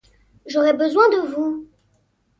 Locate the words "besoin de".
0.73-1.31